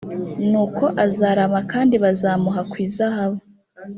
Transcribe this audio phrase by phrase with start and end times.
[0.49, 3.39] nuko azarama kandi bazamuha ku izahabu